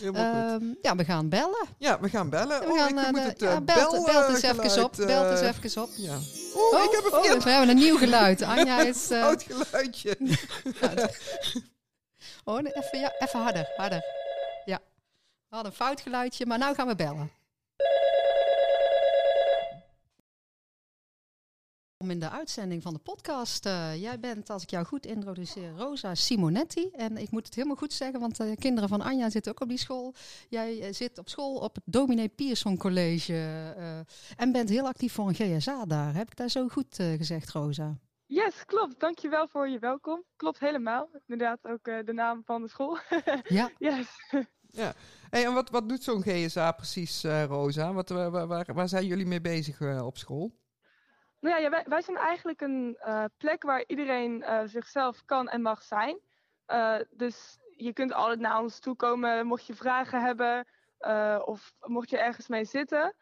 [0.00, 0.62] Helemaal goed.
[0.62, 1.66] ehm, ja, we gaan bellen.
[1.78, 2.60] Ja, we gaan bellen.
[2.60, 4.96] We oh, gaan, ik eh, moet het ja, eh, belt, belt eens even op.
[4.96, 5.90] Belt eens eh, even op.
[5.96, 6.16] Ja.
[6.54, 8.42] Oh, ik heb een oh, we hebben een nieuw geluid.
[8.42, 9.06] Anja is.
[9.06, 10.16] fout geluidje.
[12.44, 14.04] oh, nee, even, ja, even harder, harder.
[14.64, 14.80] Ja.
[15.48, 17.30] We hadden een fout geluidje, maar nu gaan we bellen.
[22.02, 23.66] Om in de uitzending van de podcast.
[23.66, 26.90] Uh, jij bent, als ik jou goed introduceer, Rosa Simonetti.
[26.90, 29.68] En ik moet het helemaal goed zeggen, want de kinderen van Anja zitten ook op
[29.68, 30.14] die school.
[30.48, 33.98] Jij uh, zit op school op het Dominee Pierson College uh,
[34.36, 36.14] en bent heel actief voor een GSA daar.
[36.14, 37.98] Heb ik daar zo goed gezegd, Rosa?
[38.26, 39.00] Yes, klopt.
[39.00, 40.24] Dankjewel voor je welkom.
[40.36, 41.08] Klopt helemaal.
[41.26, 42.98] Inderdaad ook de naam van de school.
[43.58, 43.70] ja.
[43.78, 44.06] Yes.
[44.66, 44.94] Ja.
[45.30, 47.92] Hey, en wat, wat doet zo'n GSA precies, Rosa?
[47.92, 50.58] Wat, waar, waar, waar, zijn jullie mee bezig op school?
[51.40, 55.82] Nou ja, wij, zijn eigenlijk een uh, plek waar iedereen uh, zichzelf kan en mag
[55.82, 56.20] zijn.
[56.68, 60.66] Uh, dus je kunt altijd naar ons toe komen mocht je vragen hebben
[61.44, 63.14] of mocht je ergens mee zitten.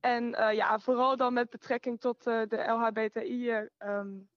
[0.00, 4.28] En ja, vooral dan met betrekking tot de LHBTI um,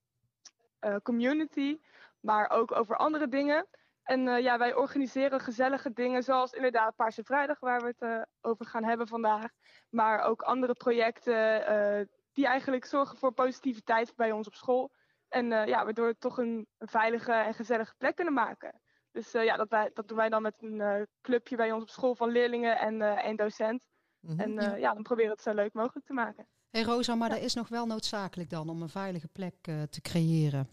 [1.03, 1.79] community,
[2.19, 3.67] maar ook over andere dingen.
[4.03, 8.83] En ja, wij organiseren gezellige dingen zoals inderdaad Paarse Vrijdag, waar we het over gaan
[8.83, 9.51] hebben vandaag.
[9.89, 14.91] Maar ook andere projecten die eigenlijk zorgen voor positiviteit bij ons op school.
[15.27, 18.81] En uh, ja, waardoor we toch een, een, veilige en gezellige plek kunnen maken.
[19.11, 21.83] Dus uh, ja, dat, wij, dat doen wij dan met een uh, clubje bij ons
[21.83, 23.83] op school van leerlingen en een docent.
[24.19, 24.39] Mm -hmm.
[24.39, 24.75] En ja.
[24.75, 24.93] ja.
[24.93, 26.47] dan proberen we het zo leuk mogelijk te maken.
[26.69, 27.35] hey Rosa, maar ja.
[27.35, 29.55] dat is nog wel noodzakelijk dan om een veilige plek
[29.89, 30.69] te creëren.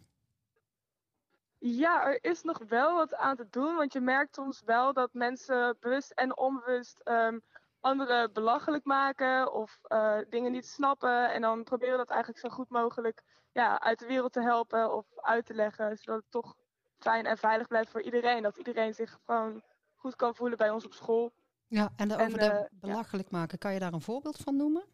[1.58, 3.76] Ja, er is nog wel wat aan te doen.
[3.76, 7.42] Want je merkt soms wel dat mensen bewust en onbewust um,
[7.86, 11.32] anderen belachelijk maken of uh, dingen niet snappen.
[11.32, 13.22] En dan proberen dat eigenlijk zo goed mogelijk
[13.52, 15.96] ja, uit de wereld te helpen of uit te leggen.
[15.96, 16.54] Zodat het toch
[16.98, 18.42] fijn en veilig blijft voor iedereen.
[18.42, 19.62] Dat iedereen zich gewoon
[19.94, 21.32] goed kan voelen bij ons op school.
[21.66, 23.38] Ja, en over en, de uh, belachelijk ja.
[23.38, 24.84] maken, kan je daar een voorbeeld van noemen?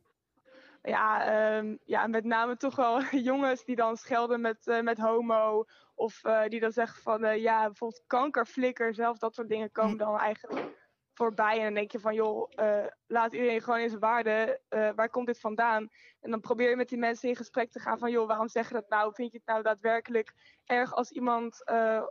[0.82, 5.64] Ja, um, ja, met name toch wel jongens die dan schelden met, uh, met homo.
[5.94, 10.18] Of uh, die dan zeggen van, ja, bijvoorbeeld kankerflikker, zelf dat soort dingen komen dan
[10.18, 10.81] eigenlijk
[11.22, 11.58] voorbij.
[11.58, 14.60] En dan denk je van, joh, uh, laat iedereen gewoon in zijn waarde.
[14.70, 15.88] Uh, waar komt dit vandaan?
[16.20, 18.68] En dan probeer je met die mensen in gesprek te gaan van, joh, waarom zeg
[18.68, 19.14] je dat nou?
[19.14, 20.32] Vind je het nou daadwerkelijk
[20.64, 22.02] erg als iemand uh,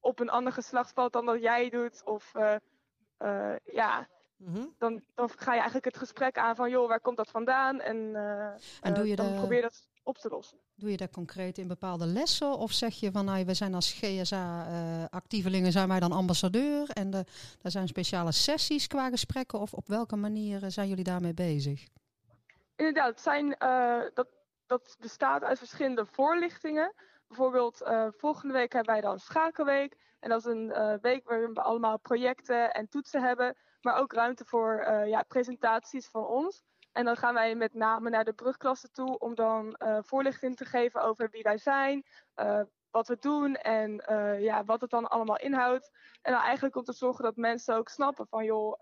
[0.00, 2.02] op een ander geslacht valt dan dat jij doet?
[2.04, 2.32] Of
[3.64, 4.74] ja, mm -hmm.
[4.78, 7.80] dan, dan ga je eigenlijk het gesprek aan van, joh, waar komt dat vandaan?
[7.80, 8.14] En,
[8.80, 9.38] en doe je dan de...
[9.38, 10.58] probeer je dat op te lossen.
[10.74, 12.52] Doe je dat concreet in bepaalde lessen?
[12.52, 16.88] Of zeg je van nou, we zijn als GSA-actievelingen, zijn wij dan ambassadeur?
[16.90, 17.24] En de,
[17.62, 19.58] er zijn speciale sessies qua gesprekken?
[19.58, 21.86] Of op welke manier zijn jullie daarmee bezig?
[22.76, 24.28] Inderdaad, het zijn, uh, dat,
[24.66, 26.94] dat bestaat uit verschillende voorlichtingen.
[27.26, 29.96] Bijvoorbeeld uh, volgende week hebben wij dan Schakelweek.
[30.20, 33.56] En dat is een uh, week waarin we allemaal projecten en toetsen hebben.
[33.80, 36.62] Maar ook ruimte voor ja, presentaties van ons.
[36.98, 40.64] En dan gaan wij met name naar de brugklasse toe om dan uh, voorlichting te
[40.64, 42.04] geven over wie wij zijn,
[42.36, 45.90] uh, wat we doen en uh, ja, wat het dan allemaal inhoudt.
[46.22, 48.80] En dan eigenlijk om te zorgen dat mensen ook snappen van joh,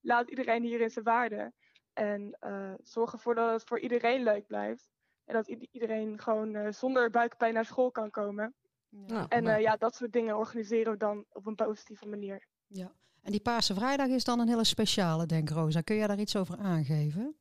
[0.00, 1.52] laat iedereen hier in zijn waarde.
[1.92, 2.38] En
[2.82, 4.90] zorg ervoor dat het voor iedereen leuk blijft.
[5.24, 8.54] En dat iedereen gewoon zonder buikpijn naar school kan komen.
[8.88, 9.60] Ja, en maar...
[9.60, 12.46] ja, dat soort dingen organiseren we dan op een positieve manier.
[12.66, 15.80] Ja, en die Paarse Vrijdag is dan een hele speciale, denk Rosa.
[15.80, 17.36] Kun je daar iets over aangeven?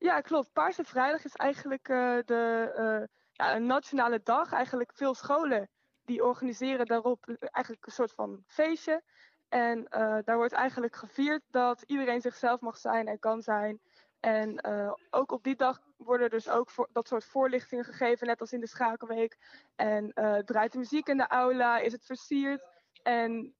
[0.00, 0.52] Ja, klopt.
[0.52, 4.52] Paarse Vrijdag is eigenlijk uh, de, uh, ja, een nationale dag.
[4.52, 5.68] Eigenlijk veel scholen
[6.04, 9.02] die organiseren daarop eigenlijk een soort van feestje.
[9.48, 13.80] En uh, daar wordt eigenlijk gevierd dat iedereen zichzelf mag zijn en kan zijn.
[14.20, 14.64] En
[15.10, 18.60] ook op die dag worden dus ook voor, dat soort voorlichtingen gegeven, net als in
[18.60, 19.36] de schakelweek.
[19.76, 20.12] En
[20.44, 22.66] draait de muziek in de aula, is het versierd.
[23.02, 23.54] En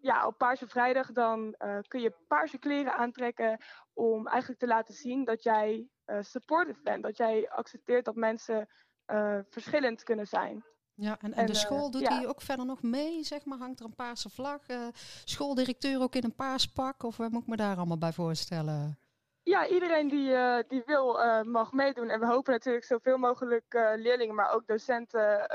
[0.00, 3.60] ja, op Paarse Vrijdag dan uh, kun je paarse kleren aantrekken
[3.92, 7.02] om eigenlijk te laten zien dat jij uh, supportive bent.
[7.02, 8.68] Dat jij accepteert dat mensen
[9.06, 10.64] uh, verschillend kunnen zijn.
[10.94, 12.24] Ja, en, en, en de school doet ja.
[12.24, 13.58] ook verder nog mee, zeg maar?
[13.58, 14.60] Hangt er een paarse vlag?
[15.24, 17.02] schooldirecteur ook in een paars pak?
[17.02, 18.98] Of wat moet ik me daar allemaal bij voorstellen?
[19.42, 22.08] Ja, iedereen die, uh, die wil uh, mag meedoen.
[22.08, 25.50] En we hopen natuurlijk zoveel mogelijk uh, leerlingen, maar ook docenten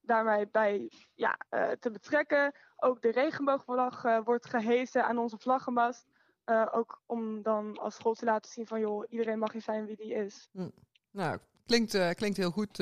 [0.00, 1.38] daarmee bij ja,
[1.78, 2.54] te betrekken.
[2.76, 6.06] Ook de regenboogvlag wordt gehezen aan onze vlaggenmast.
[6.72, 9.96] ook om dan als school te laten zien van joh, iedereen mag hier zijn wie
[9.96, 10.48] die is.
[10.52, 10.68] Hm.
[11.10, 12.78] Nou, klinkt, klinkt heel goed,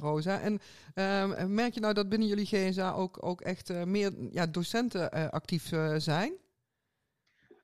[0.00, 0.40] Rosa.
[0.40, 0.60] En
[0.94, 5.72] ehm, merk je nou dat binnen jullie GSA ook, ook echt meer ja, docenten actief
[5.96, 6.38] zijn?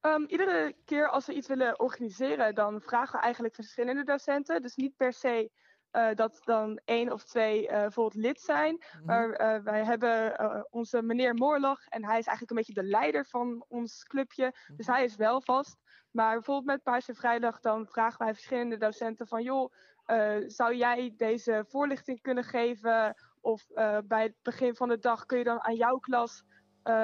[0.07, 4.63] Um, iedere keer als we iets willen organiseren, dan vragen we eigenlijk verschillende docenten.
[4.63, 5.51] Dus niet per se
[5.97, 8.73] uh, dat dan één of twee uh, bijvoorbeeld lid zijn.
[8.73, 9.07] Mm -hmm.
[9.07, 10.37] Maar uh, wij hebben
[10.71, 14.45] onze meneer Moorlach en hij is eigenlijk een beetje de leider van ons clubje.
[14.45, 14.77] Mm -hmm.
[14.77, 15.77] Dus hij is wel vast.
[16.11, 19.43] Maar bijvoorbeeld met Paarse Vrijdag dan vragen wij verschillende docenten van...
[19.43, 19.73] joh,
[20.47, 23.15] zou jij deze voorlichting kunnen geven?
[23.41, 23.67] Of
[24.05, 26.45] bij het begin van de dag kun je dan aan jouw klas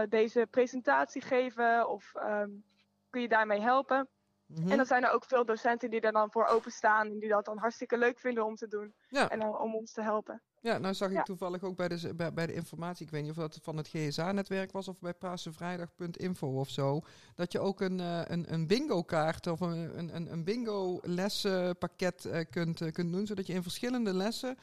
[0.08, 1.88] deze presentatie geven?
[1.88, 2.12] Of...
[2.14, 2.64] Um,
[3.12, 4.08] kun je daarmee helpen.
[4.54, 4.70] Mhm.
[4.70, 7.44] En dan zijn er ook veel docenten die er dan voor openstaan en die dat
[7.44, 8.94] dan hartstikke leuk vinden om te doen.
[9.08, 9.28] Ja.
[9.30, 10.42] En dan om ons te helpen.
[10.60, 11.22] Ja, nou zag ik Ja.
[11.22, 13.88] toevallig ook bij de, bij, bij de informatie, ik weet niet of dat van het
[13.88, 17.00] GSA-netwerk was of bij paasevrijdag.info of zo,
[17.34, 22.80] dat je ook een, eh, een, een bingo-kaart of een, een, een- bingo-lessenpakket eh, kunt,
[22.80, 24.56] eh, kunt doen, zodat je in verschillende lessen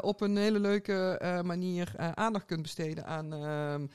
[0.00, 3.86] op een hele leuke manier aandacht kunt besteden aan ehm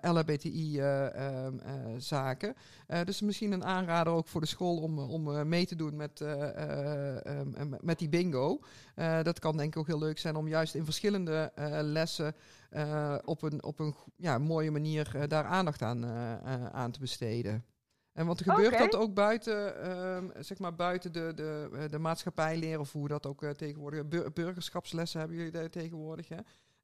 [0.00, 2.54] LHBTI-zaken.
[2.86, 5.96] Eh, dus misschien een aanrader ook voor de school om, om eh, mee te doen
[5.96, 8.60] met, eh, eh, ehm, eh, met die bingo.
[8.94, 12.34] Eh, dat kan denk ik ook heel leuk zijn om juist in verschillende eh, lessen
[12.70, 16.90] eh, op een, op een ja, mooie manier eh, daar aandacht aan, eh, eh, aan
[16.90, 17.64] te besteden.
[18.12, 22.80] En want gebeurt dat ook buiten, ehm, zeg maar buiten de, de, eh, de maatschappijleer
[22.80, 26.36] of hoe dat ook eh, tegenwoordig, bur- burgerschapslessen hebben jullie daar tegenwoordig, hè?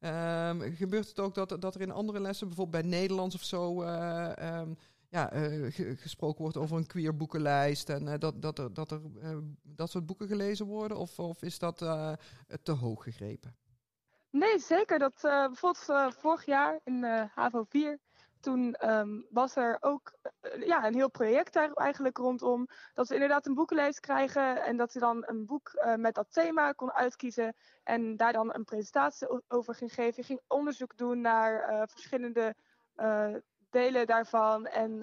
[0.05, 3.83] Ehm, gebeurt het ook dat, dat er in andere lessen, bijvoorbeeld bij Nederlands of zo,
[3.83, 4.75] eh, ehm,
[5.09, 8.91] ja, eh, ge- gesproken wordt over een queer boekenlijst en eh, dat, dat er, dat,
[8.91, 9.01] er
[9.63, 10.97] dat soort boeken gelezen worden?
[10.97, 11.77] Of, of is dat
[12.63, 13.57] te hoog gegrepen?
[14.31, 14.99] Nee, zeker.
[14.99, 17.99] Dat, bijvoorbeeld vorig jaar in HAVO 4,
[18.41, 20.19] toen ehm, was er ook
[20.61, 22.69] ja, een heel project daar eigenlijk rondom.
[22.95, 26.33] Dat we inderdaad een boekenlijst krijgen en dat je dan een boek eh, met dat
[26.33, 27.55] thema kon uitkiezen.
[27.83, 30.25] En daar dan een presentatie over ging geven.
[30.25, 32.55] Ging onderzoek doen naar eh, verschillende
[32.95, 33.35] eh,
[33.71, 34.67] delen daarvan.
[34.67, 34.99] En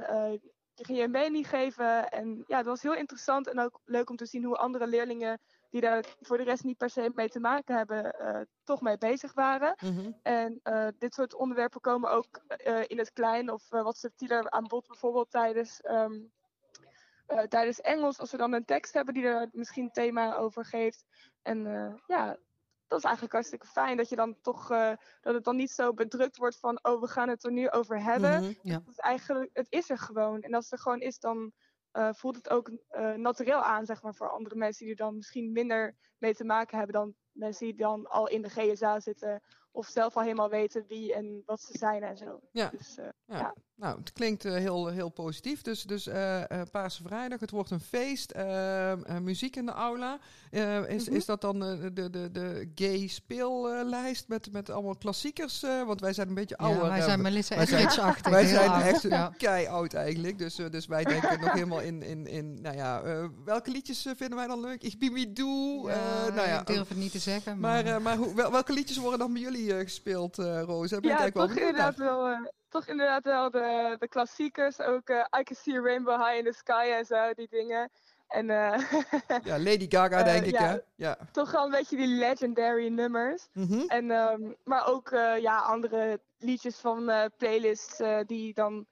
[0.74, 2.10] je ging je mening geven.
[2.10, 5.40] En ja, dat was heel interessant en ook leuk om te zien hoe andere leerlingen
[5.72, 8.98] die daar voor de rest niet per se mee te maken hebben, eh, toch mee
[8.98, 9.76] bezig waren.
[10.22, 14.68] En eh, dit soort onderwerpen komen ook eh, in het klein of wat subtieler aan
[14.68, 16.20] bod, bijvoorbeeld tijdens, ehm,
[17.26, 20.66] eh, tijdens Engels, als we dan een tekst hebben die er misschien een thema over
[20.66, 21.06] geeft.
[21.42, 21.64] En
[22.08, 22.38] ja,
[22.88, 24.68] dat is eigenlijk hartstikke fijn dat je dan toch,
[25.22, 28.04] dat het dan niet zo bedrukt wordt van, oh, we gaan het er nu over
[28.04, 28.42] hebben.
[28.42, 28.54] Mhm.
[28.62, 28.74] Ja.
[28.74, 30.42] Het is eigenlijk, het is er gewoon.
[30.42, 31.52] En als het er gewoon is, dan
[31.92, 35.16] eh, voelt het ook eh naturel aan, zeg maar, voor andere mensen die er dan
[35.16, 39.42] misschien minder mee te maken hebben dan mensen die dan al in de GSA zitten.
[39.72, 42.40] Of zelf al helemaal weten wie en wat ze zijn en zo.
[42.52, 42.70] Ja.
[42.70, 43.38] Dus, eh, Ja.
[43.38, 43.56] Ja.
[43.82, 45.62] Nou, het klinkt eh, heel, heel positief.
[45.62, 48.32] Dus, dus eh eh, Paarse Vrijdag, het wordt een feest.
[48.32, 50.20] eh, eh, muziek in de aula.
[50.52, 51.16] Eh, is, Mhm.
[51.16, 55.64] is dat dan de, de, de gay speellijst met, met allemaal klassiekers?
[55.64, 56.84] eh, want wij zijn een beetje ouder.
[56.84, 58.32] Ja, wij zijn Melissa zijn- Etheridge-achtig.
[58.32, 59.34] wij zijn echt Ja.
[59.38, 60.38] kei oud eigenlijk.
[60.38, 64.02] Dus, eh, dus wij denken nog helemaal in, in, in nou ja, eh, welke liedjes
[64.02, 64.84] vinden wij dan leuk?
[64.84, 65.88] Ik Bibi Doe.
[65.90, 65.94] Ja,
[66.28, 67.60] eh, nou ja, ik durf het niet te zeggen.
[67.60, 70.92] maar, Maar, maar hoe, wel- welke liedjes worden dan bij jullie eh, gespeeld, eh Roos?
[70.92, 72.40] Ik ja, wel toch inderdaad, wel, eh,
[72.72, 74.80] toch inderdaad wel de, de klassiekers.
[74.80, 77.90] Ook eh, I Can See a Rainbow High in the Sky en zo, die dingen.
[78.28, 78.92] En eh,
[79.44, 80.68] Ja, Lady Gaga Eh, denk ik, ja.
[80.68, 80.78] hè?
[80.96, 81.18] Ja.
[81.32, 83.48] toch wel een beetje die legendary nummers.
[83.54, 83.80] Mhm.
[83.88, 88.86] En, ehm, maar ook ja, andere liedjes van playlists die dan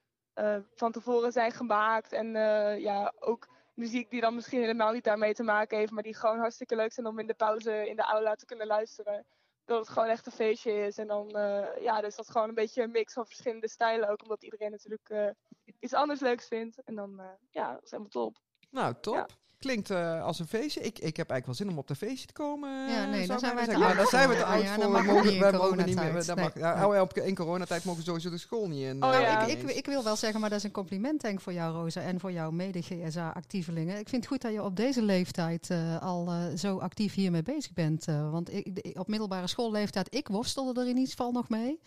[0.74, 2.12] van tevoren zijn gemaakt.
[2.12, 2.32] En
[2.80, 6.38] ja, ook muziek die dan misschien helemaal niet daarmee te maken heeft, maar die gewoon
[6.38, 9.26] hartstikke leuk zijn om in de pauze in de aula te kunnen luisteren.
[9.70, 10.98] Dat het gewoon echt een feestje is.
[10.98, 14.08] En dan eh, ja, dus dat is gewoon een beetje een mix van verschillende stijlen
[14.08, 15.30] ook, omdat iedereen natuurlijk eh,
[15.78, 16.82] iets anders leuks vindt.
[16.84, 18.38] En dan, eh, ja, dat is helemaal top.
[18.70, 19.14] Nou, top.
[19.14, 19.26] Ja.
[19.60, 20.80] Klinkt eh, als een feestje.
[20.80, 22.88] Ik, ik heb eigenlijk wel zin om op dat feestje te komen.
[22.88, 23.78] eh, Ja, nee, ik zijn te.
[23.78, 24.48] Maar zijn we te voor.
[24.48, 24.84] oud Ja, voor.
[24.84, 26.12] We mogen, niet in wij mogen niet meer.
[26.36, 26.86] mag, ja, Nee.
[26.86, 29.02] oh ja, op, in coronatijd mogen we sowieso de school niet in.
[29.04, 29.38] Oh eh, ja.
[29.38, 31.52] Nou, ik, ik, ik wil wel zeggen, maar dat is een compliment denk ik voor
[31.52, 33.98] jou, Rosa, en voor jouw mede-GSA-actievelingen.
[33.98, 37.42] Ik vind het goed dat je op deze leeftijd eh, al eh, zo actief hiermee
[37.42, 38.06] bezig bent.
[38.08, 41.80] eh, want ik, de- op middelbare schoolleeftijd, ik worstelde er in ieder geval nog mee.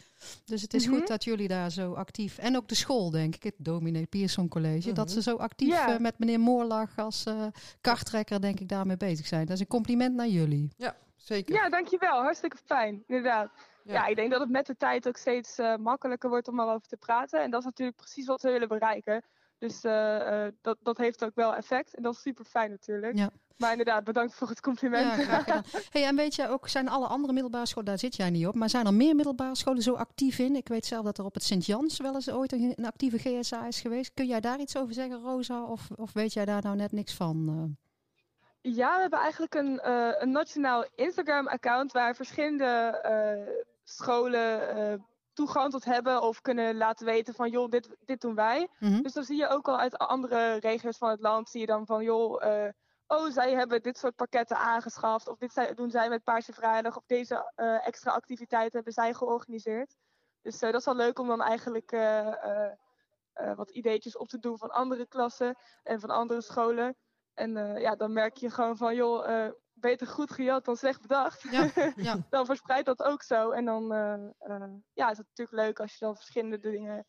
[0.46, 0.96] Dus het is Mhm.
[0.96, 4.48] goed dat jullie daar zo actief, en ook de school denk ik, het Dominee Pierson
[4.48, 5.14] College, dat Mhm.
[5.14, 7.46] ze zo actief eh, met meneer Moorlag als eh
[7.82, 9.46] karttrekker denk ik daarmee bezig zijn.
[9.46, 10.72] Dat is een compliment naar jullie.
[11.16, 11.56] Zeker.
[11.56, 12.22] Ja, dankjewel.
[12.22, 13.52] Hartstikke fijn, inderdaad.
[13.84, 13.94] Ja.
[13.94, 14.06] Ja.
[14.06, 16.98] ik denk dat het met de tijd ook steeds eh, makkelijker wordt om erover te
[16.98, 17.42] praten.
[17.42, 19.24] En dat is natuurlijk precies wat we willen bereiken.
[19.64, 21.96] Dus eh, eh, dat, dat heeft ook wel effect.
[21.96, 23.18] En dat is super fijn natuurlijk.
[23.18, 23.30] Ja.
[23.58, 25.26] Maar inderdaad, bedankt voor het compliment.
[25.26, 25.64] Ja.
[25.90, 28.56] Hey, en weet je ook, zijn alle andere middelbare scholen, daar zit jij niet op,
[28.56, 30.56] maar zijn er meer middelbare scholen zo actief in?
[30.56, 33.68] Ik weet zelf dat er op het Sint-Jans wel eens ooit een, een actieve GSA
[33.68, 34.14] is geweest.
[34.14, 35.64] Kun jij daar iets over zeggen, Rosa?
[35.64, 37.48] Of, of weet jij daar nou net niks van?
[38.62, 38.74] eh?
[38.74, 39.90] Ja, we hebben eigenlijk een,
[40.22, 43.00] een nationaal Instagram-account waar verschillende
[43.84, 48.68] scholen toegang tot hebben of kunnen laten weten van joh, dit, dit doen wij.
[48.80, 49.02] Mhm.
[49.02, 51.86] Dus dan zie je ook al uit andere regio's van het land, zie je dan
[51.86, 52.72] van joh, eh,
[53.08, 57.04] oh zij hebben dit soort pakketten aangeschaft of dit doen zij met Paarse Vrijdag of
[57.06, 59.96] deze eh, extra activiteiten hebben zij georganiseerd.
[60.42, 61.92] Dus eh, dat is wel leuk om dan eigenlijk
[63.56, 66.96] wat ideetjes op te doen van andere klassen en van andere scholen.
[67.34, 69.52] En ja, dan merk je gewoon van joh,
[69.84, 71.42] beter goed gejat dan slecht bedacht.
[71.42, 72.18] Ja, ja.
[72.30, 73.52] dan verspreidt dat ook zo.
[73.52, 77.06] En dan eh, eh, ja, is het natuurlijk leuk als je dan verschillende dingen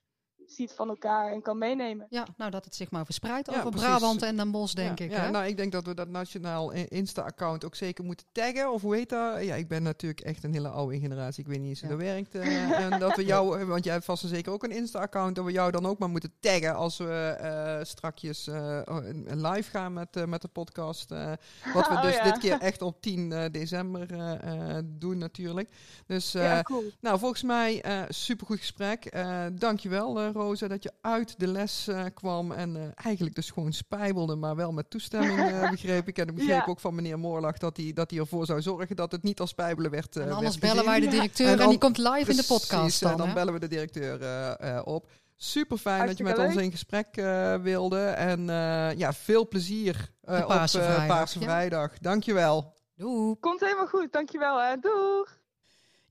[0.47, 2.07] ziet van elkaar en kan meenemen.
[2.11, 3.89] Ja, nou dat het zich maar verspreidt Ja, over precies.
[3.89, 5.11] Brabant en Den Bosch, denk ja, ik.
[5.11, 5.31] Ja, hè?
[5.31, 8.73] nou, ik denk dat we dat nationaal i- Insta-account ook zeker moeten taggen.
[8.73, 9.45] Of hoe heet dat?
[9.45, 11.43] Ja, ik ben natuurlijk echt een hele oude generatie.
[11.45, 11.97] Ik weet niet eens hoe Ja.
[11.97, 12.35] dat werkt.
[12.35, 15.45] eh, en dat we jou, want jij hebt vast en zeker ook een Insta-account, dat
[15.45, 19.93] we jou dan ook maar moeten taggen als we eh strakjes eh, een- live gaan
[19.93, 21.11] met, eh, met de podcast.
[21.11, 21.33] eh,
[21.75, 22.23] wat we Oh, dus ja.
[22.25, 25.69] dit keer echt op 10 eh, december eh, eh, doen natuurlijk.
[26.07, 26.83] Dus eh, ja, cool.
[27.01, 29.05] nou, volgens mij eh supergoed gesprek.
[29.05, 33.51] Eh dankjewel uh, Rosa dat je uit de les eh, kwam en eh, eigenlijk dus
[33.51, 36.19] gewoon spijbelde, maar wel met toestemming eh, begreep ik.
[36.19, 36.65] En ik begreep Ja.
[36.67, 39.51] ook van meneer Moorlag dat hij dat hij ervoor zou zorgen dat het niet als
[39.51, 40.17] spijbelen werd.
[40.17, 42.45] eh, en anders bellen wij de directeur En en, dan- die komt live in de
[42.49, 43.17] podcast dan.
[43.17, 43.35] dan hè?
[43.35, 45.07] bellen we de directeur eh, eh, op.
[45.37, 48.01] Super fijn dat je met ons in gesprek eh, wilde.
[48.05, 51.45] En eh, ja, veel plezier eh, Paarse op eh, Vrijdag, Paarse ja.
[51.45, 51.99] Vrijdag.
[51.99, 52.73] Dankjewel.
[52.97, 53.35] Doei.
[53.41, 54.77] Komt helemaal goed, dankjewel hè.
[54.81, 55.43] Doeg!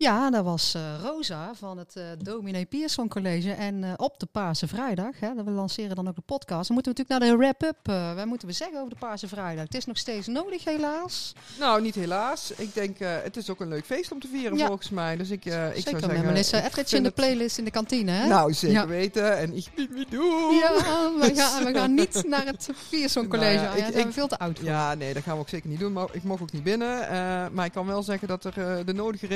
[0.04, 3.52] Ja, dat was eh, Rosa van het eh Dominee Pierson College.
[3.52, 6.68] En eh, op de Paarse Vrijdag, hè, we lanceren dan ook de podcast.
[6.68, 8.16] Dan moeten we natuurlijk naar de wrap-up.
[8.18, 9.64] wat moeten we zeggen over de Paarse Vrijdag?
[9.64, 11.34] Het is nog steeds nodig, helaas.
[11.60, 12.52] Nou, niet helaas.
[12.52, 14.66] Ik denk, het is ook een leuk feest om te vieren Ja.
[14.68, 15.18] volgens mij.
[15.18, 16.26] Dus ik, ik Zeker zou zeggen...
[16.26, 18.28] Melissa in de het- playlist in de kantine, hè?
[18.28, 18.88] Nou, zeker Ja.
[18.88, 19.38] weten.
[19.38, 20.56] En ik niet meer doen.
[20.56, 23.56] Ja, we gaan, we gaan niet naar het Pierson College.
[23.56, 24.68] Nou ja, ja, ik- zijn we ik- veel te oud voor.
[24.68, 25.94] Ja, nee, dat gaan we ook zeker niet doen.
[25.94, 27.00] Maar ik mocht ook niet binnen.
[27.54, 29.28] Maar ik kan wel zeggen dat er de nodige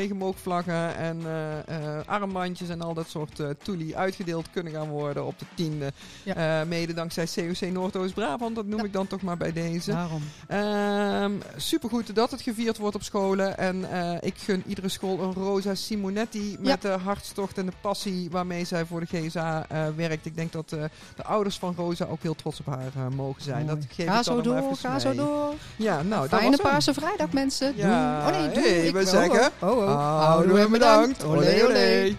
[0.65, 5.39] en eh, eh, armbandjes en al dat soort eh toelie uitgedeeld kunnen gaan worden op
[5.39, 5.91] de tiende.
[6.24, 6.63] Ja.
[6.65, 8.86] Mede dankzij COC Noordoost-Brabant, dat noem Ja.
[8.86, 9.91] ik dan toch maar bij deze.
[9.91, 10.22] Daarom.
[10.48, 13.58] Ehm supergoed dat het gevierd wordt op scholen.
[13.58, 13.86] En
[14.22, 18.86] ik gun iedere school een Rosa Simonetti met de hartstocht en de passie waarmee zij
[18.86, 19.65] voor de GSA
[19.96, 20.26] werkt.
[20.26, 20.89] Ik denk dat de
[21.24, 23.65] ouders van Rosa ook heel trots op haar mogen zijn.
[23.65, 23.80] Mooi.
[23.80, 25.54] Dat geef Ga ik zo door, ga zo door.
[25.76, 26.58] Ja, nou, Fijne.
[26.58, 27.74] Paarse Vrijdag, mensen.
[27.76, 28.20] Ja.
[28.28, 30.39] Oh nee, hey, Ik- we oh, zeggen, Oh, oh.
[30.55, 31.23] hebben we bedankt.
[31.23, 32.15] Olé, olé.